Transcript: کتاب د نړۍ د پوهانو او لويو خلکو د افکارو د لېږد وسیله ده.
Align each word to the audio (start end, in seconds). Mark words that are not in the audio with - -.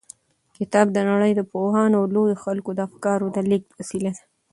کتاب 0.57 0.87
د 0.93 0.97
نړۍ 1.09 1.31
د 1.35 1.41
پوهانو 1.51 1.95
او 1.99 2.05
لويو 2.15 2.41
خلکو 2.43 2.69
د 2.73 2.79
افکارو 2.87 3.27
د 3.35 3.37
لېږد 3.49 3.69
وسیله 3.79 4.11
ده. 4.17 4.23